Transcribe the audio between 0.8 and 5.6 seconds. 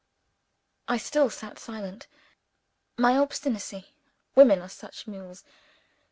I still sat silent. My obstinacy women are such mules!